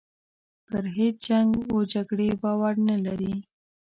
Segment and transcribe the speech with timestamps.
[0.67, 3.33] پر هیچ جنګ و جګړې باور نه لري.